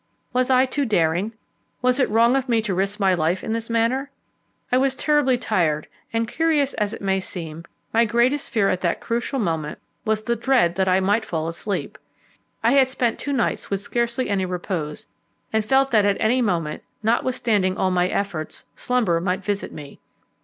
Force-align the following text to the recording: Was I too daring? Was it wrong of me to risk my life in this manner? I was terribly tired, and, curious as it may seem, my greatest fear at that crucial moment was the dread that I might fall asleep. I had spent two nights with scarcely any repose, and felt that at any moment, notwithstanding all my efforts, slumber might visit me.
Was 0.33 0.49
I 0.49 0.65
too 0.65 0.83
daring? 0.83 1.33
Was 1.83 1.99
it 1.99 2.09
wrong 2.09 2.35
of 2.35 2.49
me 2.49 2.59
to 2.63 2.73
risk 2.73 2.99
my 2.99 3.13
life 3.13 3.43
in 3.43 3.53
this 3.53 3.69
manner? 3.69 4.09
I 4.71 4.79
was 4.79 4.95
terribly 4.95 5.37
tired, 5.37 5.87
and, 6.11 6.27
curious 6.27 6.73
as 6.73 6.91
it 6.91 7.03
may 7.03 7.19
seem, 7.19 7.65
my 7.93 8.05
greatest 8.05 8.49
fear 8.49 8.67
at 8.69 8.81
that 8.81 8.99
crucial 8.99 9.37
moment 9.37 9.77
was 10.03 10.23
the 10.23 10.35
dread 10.35 10.73
that 10.73 10.87
I 10.87 11.01
might 11.01 11.23
fall 11.23 11.47
asleep. 11.47 11.99
I 12.63 12.71
had 12.71 12.89
spent 12.89 13.19
two 13.19 13.31
nights 13.31 13.69
with 13.69 13.79
scarcely 13.81 14.27
any 14.27 14.43
repose, 14.43 15.05
and 15.53 15.63
felt 15.63 15.91
that 15.91 16.03
at 16.03 16.17
any 16.19 16.41
moment, 16.41 16.81
notwithstanding 17.03 17.77
all 17.77 17.91
my 17.91 18.07
efforts, 18.07 18.65
slumber 18.75 19.21
might 19.21 19.43
visit 19.45 19.71
me. 19.71 19.99